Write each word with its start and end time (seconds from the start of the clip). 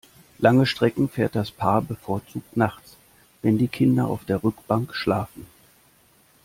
Lange 0.39 0.65
Strecken 0.65 1.09
fährt 1.09 1.35
das 1.35 1.51
Paar 1.51 1.79
bevorzugt 1.83 2.57
nachts, 2.57 2.97
wenn 3.43 3.59
die 3.59 3.67
Kinder 3.67 4.07
auf 4.07 4.25
der 4.25 4.43
Rückbank 4.43 4.95
schlafen. 4.95 5.45